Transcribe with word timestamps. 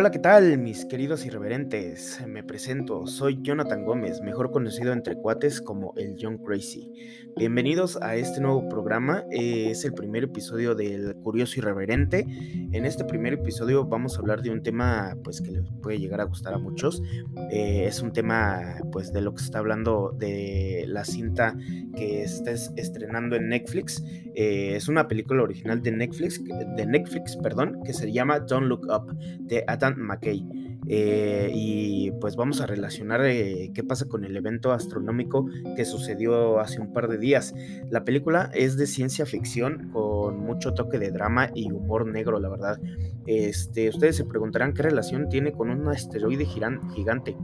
Hola, 0.00 0.12
¿qué 0.12 0.20
tal, 0.20 0.58
mis 0.58 0.84
queridos 0.84 1.26
irreverentes? 1.26 2.24
Me 2.24 2.44
presento, 2.44 3.08
soy 3.08 3.40
Jonathan 3.42 3.84
Gómez, 3.84 4.20
mejor 4.22 4.52
conocido 4.52 4.92
entre 4.92 5.16
cuates 5.16 5.60
como 5.60 5.92
el 5.96 6.14
John 6.16 6.38
Crazy. 6.38 6.92
Bienvenidos 7.36 8.00
a 8.00 8.14
este 8.14 8.40
nuevo 8.40 8.68
programa, 8.68 9.24
eh, 9.32 9.70
es 9.72 9.84
el 9.84 9.94
primer 9.94 10.22
episodio 10.22 10.76
del 10.76 11.16
Curioso 11.16 11.58
Irreverente. 11.58 12.24
En 12.70 12.84
este 12.84 13.04
primer 13.04 13.32
episodio 13.32 13.86
vamos 13.86 14.14
a 14.14 14.20
hablar 14.20 14.40
de 14.42 14.50
un 14.50 14.62
tema 14.62 15.16
pues 15.24 15.40
que 15.40 15.50
les 15.50 15.64
puede 15.82 15.98
llegar 15.98 16.20
a 16.20 16.24
gustar 16.24 16.54
a 16.54 16.58
muchos. 16.58 17.02
Eh, 17.50 17.86
es 17.88 18.00
un 18.00 18.12
tema 18.12 18.76
pues 18.92 19.12
de 19.12 19.20
lo 19.20 19.34
que 19.34 19.40
se 19.40 19.46
está 19.46 19.58
hablando 19.58 20.14
de 20.16 20.84
la 20.86 21.04
cinta 21.04 21.56
que 21.96 22.22
está 22.22 22.52
estrenando 22.52 23.34
en 23.34 23.48
Netflix. 23.48 24.04
Eh, 24.36 24.76
es 24.76 24.86
una 24.86 25.08
película 25.08 25.42
original 25.42 25.82
de 25.82 25.90
Netflix, 25.90 26.40
de 26.44 26.86
Netflix, 26.86 27.36
perdón, 27.36 27.80
que 27.84 27.92
se 27.92 28.12
llama 28.12 28.38
Don't 28.38 28.68
Look 28.68 28.86
Up 28.86 29.12
de 29.40 29.64
Adam 29.66 29.88
McKay. 30.00 30.46
Eh, 30.86 31.50
y 31.52 32.10
pues 32.12 32.36
vamos 32.36 32.60
a 32.60 32.66
relacionar 32.66 33.24
eh, 33.24 33.70
qué 33.74 33.84
pasa 33.84 34.06
con 34.06 34.24
el 34.24 34.36
evento 34.36 34.72
astronómico 34.72 35.46
que 35.76 35.84
sucedió 35.84 36.60
hace 36.60 36.80
un 36.80 36.92
par 36.92 37.08
de 37.08 37.18
días. 37.18 37.54
La 37.90 38.04
película 38.04 38.50
es 38.54 38.76
de 38.76 38.86
ciencia 38.86 39.26
ficción 39.26 39.90
con 39.92 40.38
mucho 40.38 40.74
toque 40.74 40.98
de 40.98 41.10
drama 41.10 41.50
y 41.54 41.70
humor 41.70 42.06
negro, 42.06 42.40
la 42.40 42.48
verdad. 42.48 42.80
Este, 43.26 43.88
ustedes 43.90 44.16
se 44.16 44.24
preguntarán 44.24 44.72
qué 44.72 44.82
relación 44.82 45.28
tiene 45.28 45.52
con 45.52 45.70
un 45.70 45.88
asteroide 45.88 46.46
gigante 46.46 47.36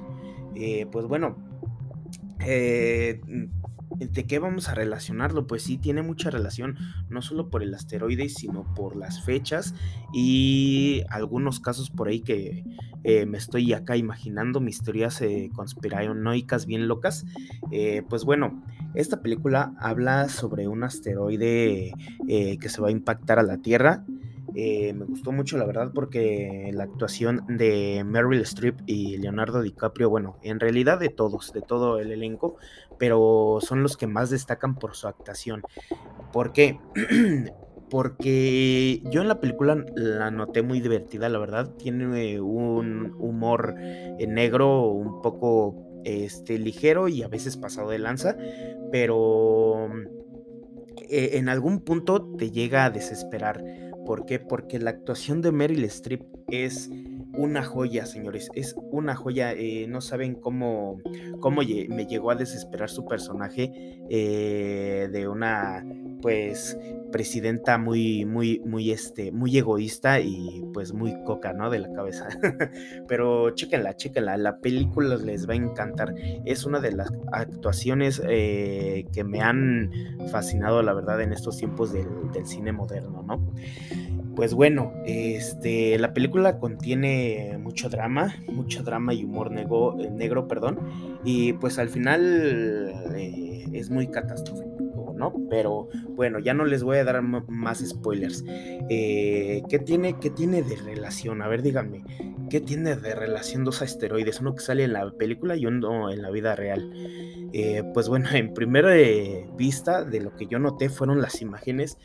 pues 0.92 1.06
bueno, 1.06 1.38
¿De 4.10 4.26
qué 4.26 4.40
vamos 4.40 4.68
a 4.68 4.74
relacionarlo? 4.74 5.46
Pues 5.46 5.62
sí, 5.62 5.78
tiene 5.78 6.02
mucha 6.02 6.32
relación, 6.32 6.76
no 7.10 7.22
solo 7.22 7.52
por 7.52 7.62
el 7.62 7.72
asteroide, 7.76 8.30
sino 8.30 8.64
por 8.74 8.96
las 8.96 9.24
fechas 9.24 9.76
y 10.12 11.04
algunos 11.10 11.60
casos 11.60 11.92
por 11.92 12.08
ahí 12.08 12.22
que 12.22 12.66
eh, 13.04 13.28
me 13.28 13.38
estoy 13.38 13.74
acá 13.74 13.98
imaginando, 13.98 14.60
mis 14.60 14.82
teorías 14.82 15.22
eh, 15.22 15.52
conspiranoicas 15.54 16.66
bien 16.66 16.88
locas. 16.88 17.26
Eh, 17.72 18.02
pues 18.10 18.26
bueno, 18.26 18.64
esta 18.96 19.22
película 19.22 19.76
habla 19.78 20.30
sobre 20.30 20.68
un 20.68 20.84
asteroide 20.84 21.94
que 22.28 22.70
se 22.70 22.82
va 22.82 22.88
a 22.88 22.92
impactar 22.92 23.38
a 23.38 23.44
la 23.44 23.58
Tierra 23.58 24.04
eh, 24.56 24.94
me 24.94 25.06
gustó 25.06 25.32
mucho, 25.32 25.58
la 25.58 25.66
verdad, 25.66 25.92
porque 25.94 26.72
la 26.74 26.84
actuación 26.84 27.46
de 27.48 28.04
Meryl 28.06 28.42
Streep 28.42 28.80
y 28.86 29.18
Leonardo 29.18 29.62
DiCaprio, 29.62 30.10
bueno, 30.10 30.38
en 30.44 30.60
realidad 30.60 31.00
de 31.00 31.10
todos, 31.10 31.54
de 31.54 31.62
todo 31.62 32.00
el 32.00 32.12
elenco, 32.12 32.58
pero 32.98 33.60
son 33.62 33.84
los 33.84 33.98
que 33.98 34.08
más 34.08 34.30
destacan 34.30 34.76
por 34.76 34.96
su 34.96 35.08
actuación. 35.08 35.62
¿Por 36.32 36.54
qué? 36.54 36.80
porque 37.90 39.02
yo 39.12 39.22
en 39.22 39.28
la 39.28 39.42
película 39.42 39.84
la 39.96 40.32
noté 40.32 40.62
muy 40.62 40.80
divertida, 40.80 41.28
la 41.28 41.40
verdad. 41.40 41.74
Tiene 41.78 42.40
un 42.40 43.16
humor 43.20 43.76
negro 43.76 44.88
un 44.88 45.22
poco 45.22 45.76
este, 46.06 46.58
ligero 46.58 47.10
y 47.10 47.22
a 47.22 47.28
veces 47.28 47.58
pasado 47.58 47.90
de 47.90 48.00
lanza, 48.00 48.38
pero 48.92 49.90
eh, 51.10 51.32
en 51.34 51.50
algún 51.50 51.82
punto 51.82 52.34
te 52.38 52.50
llega 52.50 52.86
a 52.86 52.90
desesperar 52.90 53.62
¿Por 54.06 54.26
qué? 54.26 54.40
Porque 54.40 54.80
la 54.80 54.92
actuación 54.92 55.42
de 55.42 55.52
Meryl 55.52 55.84
Streep 55.86 56.24
es 56.48 56.90
una 57.34 57.64
joya, 57.64 58.06
señores. 58.06 58.50
Es 58.56 58.76
una 58.92 59.16
joya. 59.16 59.54
Eh, 59.54 59.86
no 59.88 60.02
saben 60.02 60.36
cómo, 60.36 61.00
cómo 61.40 61.62
me 61.62 62.06
llegó 62.06 62.32
a 62.32 62.36
desesperar 62.36 62.90
su 62.90 63.06
personaje 63.06 63.72
eh, 64.10 65.10
de 65.12 65.28
una, 65.28 65.86
pues, 66.22 66.78
presidenta 67.12 67.78
muy, 67.78 68.26
muy, 68.26 68.62
muy, 68.66 68.92
este, 68.92 69.32
muy 69.32 69.56
egoísta 69.58 70.20
y 70.20 70.64
pues 70.74 70.94
muy 70.94 71.22
coca, 71.24 71.54
¿no? 71.54 71.70
De 71.70 71.80
la 71.80 71.92
cabeza. 71.92 72.28
Pero 73.08 73.52
chéquenla, 73.52 73.96
chéquenla. 73.96 74.38
La 74.38 74.58
película 74.58 75.18
les 75.18 75.48
va 75.48 75.54
a 75.54 75.58
encantar. 75.58 76.16
Es 76.46 76.66
una 76.66 76.80
de 76.80 76.94
las 76.94 77.12
actuaciones 77.32 78.22
eh, 78.28 79.06
que 79.14 79.24
me 79.24 79.42
han 79.42 79.92
fascinado, 80.32 80.82
la 80.82 80.94
verdad, 80.94 81.22
en 81.22 81.34
estos 81.34 81.58
tiempos 81.58 81.94
del, 81.94 82.08
cine 82.46 82.72
moderno, 82.72 83.24
¿no? 83.24 83.54
Pues 84.36 84.54
bueno, 84.54 84.94
este, 85.06 86.00
la 86.00 86.14
película 86.14 86.58
contiene 86.58 87.58
mucho 87.60 87.90
drama, 87.90 88.34
mucho 88.48 88.82
drama 88.82 89.14
y 89.14 89.26
humor 89.26 89.52
negro, 89.52 90.00
eh, 90.00 90.10
negro 90.10 90.48
perdón, 90.48 90.80
y 91.24 91.54
pues 91.54 91.78
al 91.78 91.90
final 91.90 92.94
eh, 93.16 93.66
es 93.74 93.90
muy 93.90 94.08
catastrófico, 94.08 94.91
¿no? 95.14 95.34
Pero 95.50 95.90
bueno, 96.10 96.40
ya 96.40 96.54
no 96.54 96.66
les 96.66 96.84
voy 96.84 96.98
a 96.98 97.04
dar 97.04 97.22
más 97.22 97.80
spoilers. 97.80 98.44
Eh, 98.48 99.64
¿qué, 99.70 99.80
tiene, 99.80 100.20
¿Qué 100.20 100.30
tiene 100.30 100.64
de 100.64 100.76
relación? 100.76 101.42
A 101.42 101.48
ver, 101.48 101.62
díganme, 101.62 102.04
¿qué 102.50 102.62
tiene 102.62 102.96
de 102.96 103.16
relación 103.16 103.64
dos 103.64 103.82
asteroides? 103.82 104.42
Uno 104.42 104.56
que 104.56 104.62
sale 104.62 104.84
en 104.84 104.94
la 104.94 105.12
película 105.12 105.56
y 105.56 105.66
uno 105.66 106.12
en 106.12 106.22
la 106.22 106.30
vida 106.30 106.56
real. 106.56 106.92
pues 107.94 108.08
bueno, 108.10 108.30
en 108.34 108.54
primera 108.54 108.94
vista 109.56 110.04
de 110.04 110.22
lo 110.22 110.36
que 110.36 110.48
yo 110.48 110.60
noté 110.60 110.90
fueron 110.90 111.22
las 111.22 111.42
imágenes 111.42 111.98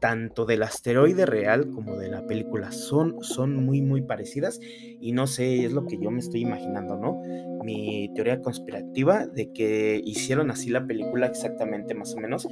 tanto 0.00 0.46
del 0.46 0.62
asteroide 0.62 1.26
real 1.26 1.70
como 1.70 1.96
de 1.96 2.08
la 2.08 2.26
película 2.26 2.72
son, 2.72 3.22
son 3.22 3.64
muy 3.64 3.82
muy 3.82 4.02
parecidas 4.02 4.58
y 5.00 5.12
no 5.12 5.26
sé, 5.26 5.64
es 5.64 5.72
lo 5.72 5.86
que 5.86 5.98
yo 5.98 6.10
me 6.10 6.18
estoy 6.18 6.40
imaginando, 6.40 6.96
¿no? 6.96 7.20
Mi 7.62 8.10
teoría 8.14 8.40
conspirativa 8.40 9.26
de 9.26 9.52
que 9.52 10.00
hicieron 10.04 10.50
así 10.50 10.70
la 10.70 10.86
película 10.86 11.26
exactamente 11.26 11.94
más 11.94 12.14
o 12.14 12.18
menos 12.18 12.48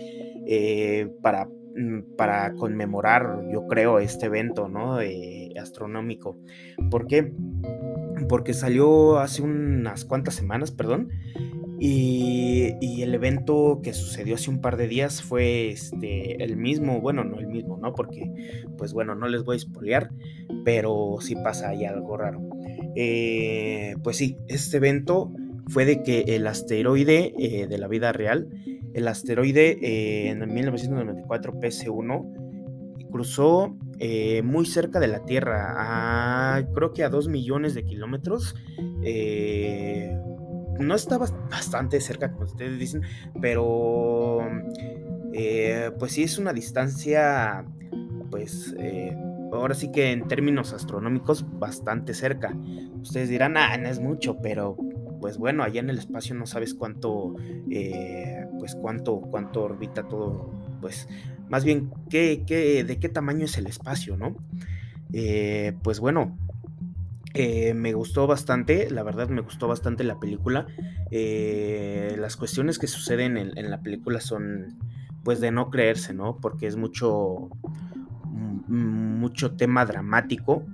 eh, 0.46 1.10
para, 1.22 1.46
mm, 1.46 2.16
para 2.16 2.52
conmemorar, 2.54 3.42
yo 3.50 3.66
creo, 3.66 3.98
este 3.98 4.26
evento, 4.26 4.68
¿no? 4.68 5.00
Eh, 5.00 5.54
astronómico. 5.58 6.38
¿Por 6.90 7.06
qué? 7.06 7.32
Porque 8.28 8.52
salió 8.52 9.18
hace 9.18 9.42
unas 9.42 10.04
cuantas 10.04 10.34
semanas, 10.34 10.70
perdón, 10.70 11.08
y, 11.80 13.02
el 13.02 13.14
evento 13.14 13.80
que 13.82 13.92
sucedió 13.92 14.34
hace 14.34 14.50
un 14.50 14.60
par 14.60 14.76
de 14.76 14.88
días 14.88 15.22
fue 15.22 15.70
este, 15.70 16.42
el 16.42 16.56
mismo, 16.56 17.00
bueno, 17.00 17.24
no 17.24 17.38
el 17.38 17.46
mismo, 17.46 17.78
¿no? 17.78 17.94
Porque, 17.94 18.30
pues 18.76 18.92
bueno, 18.92 19.14
no 19.14 19.28
les 19.28 19.44
voy 19.44 19.54
a 19.54 19.56
espolear, 19.58 20.10
pero 20.64 21.16
sí 21.20 21.36
pasa 21.36 21.70
ahí 21.70 21.84
algo 21.84 22.16
raro. 22.16 22.40
Eh, 22.96 23.94
pues 24.02 24.16
sí, 24.16 24.36
este 24.48 24.78
evento 24.78 25.32
fue 25.68 25.84
de 25.84 26.02
que 26.02 26.20
el 26.28 26.46
asteroide 26.46 27.34
eh, 27.38 27.66
de 27.68 27.78
la 27.78 27.88
vida 27.88 28.12
real, 28.12 28.48
el 28.94 29.06
asteroide 29.06 29.78
eh, 29.80 30.30
en 30.30 30.40
1994 30.52 31.54
PC1, 31.60 33.06
cruzó 33.10 33.76
muy 34.44 34.66
cerca 34.66 35.00
de 35.00 35.08
la 35.08 35.24
Tierra, 35.24 36.68
creo 36.74 36.92
que 36.92 37.04
a 37.04 37.08
2 37.08 37.28
millones 37.28 37.74
de 37.74 37.84
kilómetros 37.84 38.54
no 40.78 40.94
estaba 40.94 41.26
bastante 41.50 42.00
cerca, 42.00 42.32
como 42.32 42.44
ustedes 42.44 42.78
dicen, 42.78 43.02
pero 43.40 44.40
eh, 45.32 45.90
pues 45.98 46.12
sí 46.12 46.22
es 46.22 46.38
una 46.38 46.52
distancia, 46.52 47.64
pues 48.30 48.74
eh, 48.78 49.16
ahora 49.52 49.74
sí 49.74 49.90
que 49.90 50.12
en 50.12 50.26
términos 50.28 50.72
astronómicos 50.72 51.44
bastante 51.58 52.14
cerca. 52.14 52.56
Ustedes 53.02 53.28
dirán, 53.28 53.56
ah, 53.56 53.76
no 53.76 53.88
es 53.88 54.00
mucho, 54.00 54.38
pero 54.42 54.76
pues 55.20 55.36
bueno, 55.36 55.64
allá 55.64 55.80
en 55.80 55.90
el 55.90 55.98
espacio 55.98 56.34
no 56.34 56.46
sabes 56.46 56.74
cuánto, 56.74 57.34
eh, 57.70 58.46
pues 58.58 58.76
cuánto, 58.76 59.20
cuánto 59.20 59.64
orbita 59.64 60.04
todo, 60.04 60.52
pues 60.80 61.08
más 61.48 61.64
bien 61.64 61.90
qué, 62.08 62.44
qué, 62.46 62.84
de 62.84 62.98
qué 62.98 63.08
tamaño 63.08 63.44
es 63.46 63.58
el 63.58 63.66
espacio, 63.66 64.16
¿no? 64.16 64.36
pues 65.82 66.00
bueno, 66.00 66.36
eh, 67.34 67.74
me 67.74 67.92
gustó 67.92 68.26
bastante, 68.26 68.90
la 68.90 69.02
verdad 69.02 69.28
me 69.28 69.42
gustó 69.42 69.68
bastante 69.68 70.04
la 70.04 70.18
película. 70.18 70.66
Eh, 71.10 72.16
las 72.18 72.36
cuestiones 72.36 72.78
que 72.78 72.86
suceden 72.86 73.36
en, 73.36 73.70
la 73.70 73.80
película 73.80 74.20
son 74.20 74.78
pues 75.24 75.40
de 75.40 75.50
no 75.50 75.70
creerse, 75.70 76.14
¿no? 76.14 76.38
Porque 76.40 76.66
es 76.66 76.76
mucho, 76.76 77.50
mucho 78.32 79.56
tema 79.56 79.84
dramático 79.84 80.64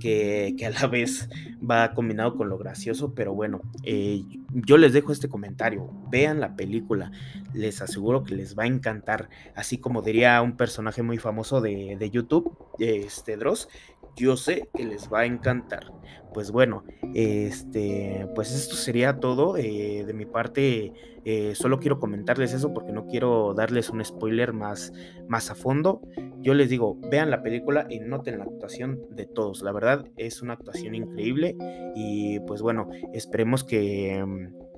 que, 0.00 0.56
a 0.66 0.70
la 0.70 0.86
vez 0.88 1.28
va 1.62 1.92
combinado 1.92 2.36
con 2.36 2.48
lo 2.48 2.58
gracioso, 2.58 3.14
pero 3.14 3.34
bueno, 3.34 3.60
eh, 3.84 4.24
yo 4.52 4.78
les 4.78 4.92
dejo 4.92 5.12
este 5.12 5.28
comentario, 5.28 5.92
vean 6.10 6.40
la 6.40 6.56
película, 6.56 7.12
les 7.54 7.80
aseguro 7.82 8.24
que 8.24 8.34
les 8.34 8.58
va 8.58 8.64
a 8.64 8.66
encantar, 8.66 9.28
así 9.54 9.78
como 9.78 10.02
diría 10.02 10.42
un 10.42 10.56
personaje 10.56 11.02
muy 11.02 11.18
famoso 11.18 11.60
de, 11.60 11.96
de 11.98 12.10
YouTube, 12.10 12.56
este 12.78 13.36
Dross, 13.36 13.68
yo 14.16 14.36
sé 14.36 14.68
que 14.74 14.84
les 14.84 15.12
va 15.12 15.20
a 15.20 15.26
encantar. 15.26 15.92
Pues 16.32 16.52
bueno, 16.52 16.84
este, 17.14 18.28
pues 18.34 18.52
esto 18.52 18.76
sería 18.76 19.18
todo 19.18 19.56
eh, 19.56 20.04
de 20.06 20.14
mi 20.14 20.26
parte. 20.26 20.92
Eh, 21.24 21.54
solo 21.54 21.80
quiero 21.80 21.98
comentarles 21.98 22.52
eso 22.52 22.72
porque 22.72 22.92
no 22.92 23.06
quiero 23.06 23.52
darles 23.52 23.90
un 23.90 24.04
spoiler 24.04 24.52
más, 24.52 24.92
más 25.28 25.50
a 25.50 25.54
fondo. 25.54 26.02
Yo 26.38 26.54
les 26.54 26.70
digo, 26.70 26.96
vean 27.10 27.30
la 27.30 27.42
película 27.42 27.86
y 27.90 27.98
noten 27.98 28.38
la 28.38 28.44
actuación 28.44 29.00
de 29.10 29.26
todos. 29.26 29.62
La 29.62 29.72
verdad 29.72 30.04
es 30.16 30.40
una 30.40 30.54
actuación 30.54 30.94
increíble 30.94 31.56
y 31.96 32.38
pues 32.40 32.62
bueno, 32.62 32.88
esperemos 33.12 33.64
que, 33.64 34.24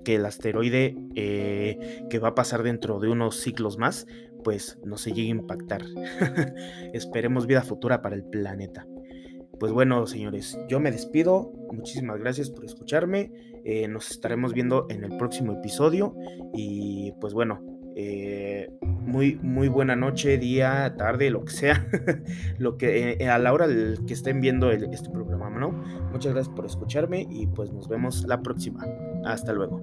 que 0.05 0.17
el 0.17 0.27
asteroide 0.27 0.97
eh, 1.15 2.07
que 2.09 2.19
va 2.19 2.29
a 2.29 2.35
pasar 2.35 2.63
dentro 2.63 2.99
de 2.99 3.09
unos 3.09 3.37
ciclos 3.37 3.79
más, 3.79 4.07
pues 4.43 4.79
no 4.85 4.97
se 4.97 5.13
llegue 5.13 5.29
a 5.29 5.37
impactar. 5.37 5.83
Esperemos 6.93 7.47
vida 7.47 7.63
futura 7.63 8.03
para 8.03 8.17
el 8.17 8.25
planeta. 8.25 8.87
Pues 9.63 9.71
bueno, 9.71 10.05
señores, 10.09 10.59
yo 10.69 10.81
me 10.81 10.91
despido. 10.91 11.53
Muchísimas 11.73 12.19
gracias 12.19 12.51
por 12.51 12.65
escucharme. 12.65 13.31
Eh, 13.65 13.87
nos 13.87 14.11
estaremos 14.11 14.55
viendo 14.55 14.89
en 14.91 15.05
el 15.05 15.17
próximo 15.17 15.53
episodio. 15.53 16.17
Y 16.53 17.13
pues 17.21 17.33
bueno, 17.33 17.61
eh, 17.95 18.73
muy, 18.83 19.39
muy 19.41 19.69
buena 19.69 19.95
noche, 19.95 20.37
día, 20.37 20.97
tarde, 20.99 21.31
lo 21.31 21.45
que 21.45 21.53
sea, 21.53 21.87
lo 22.59 22.77
que 22.77 23.19
eh, 23.21 23.29
a 23.29 23.39
la 23.39 23.53
hora 23.53 23.69
que 24.05 24.13
estén 24.13 24.41
viendo 24.41 24.73
este 24.73 25.11
programa, 25.11 25.49
¿no? 25.51 25.71
Muchas 26.11 26.33
gracias 26.33 26.53
por 26.57 26.67
escucharme 26.67 27.25
y 27.31 27.47
pues 27.47 27.73
nos 27.73 27.87
vemos 27.87 28.27
la 28.27 28.43
próxima. 28.43 28.85
Hasta 29.25 29.53
luego. 29.53 29.81